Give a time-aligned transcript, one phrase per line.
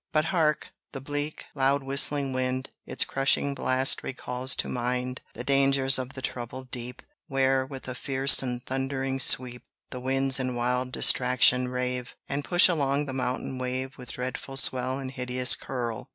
[0.11, 0.69] But hark!
[0.93, 2.71] the bleak, loud whistling wind!
[2.87, 7.93] Its crushing blast recalls to mind The dangers of the troubled deep; Where, with a
[7.93, 9.61] fierce and thundering sweep,
[9.91, 14.97] The winds in wild distraction rave, And push along the mountain wave With dreadful swell
[14.97, 16.09] and hideous curl!